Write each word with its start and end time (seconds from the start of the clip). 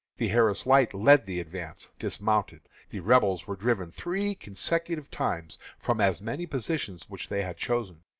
The 0.17 0.29
Harris 0.29 0.65
Light 0.65 0.95
led 0.95 1.27
the 1.27 1.39
advance, 1.39 1.91
dismounted. 1.99 2.61
The 2.89 3.01
Rebels 3.01 3.45
were 3.45 3.55
driven 3.55 3.91
three 3.91 4.33
consecutive 4.33 5.11
times 5.11 5.59
from 5.77 6.01
as 6.01 6.23
many 6.23 6.47
positions 6.47 7.07
which 7.07 7.29
they 7.29 7.43
had 7.43 7.57
chosen. 7.57 8.01